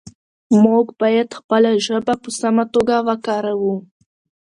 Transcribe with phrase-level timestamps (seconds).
[0.63, 3.75] موږ باید خپله ژبه په سمه توګه وکاروو